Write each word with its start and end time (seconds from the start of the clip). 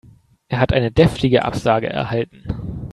Er 0.47 0.59
hat 0.59 0.73
eine 0.73 0.91
deftige 0.91 1.45
Absage 1.45 1.85
erhalten. 1.87 2.47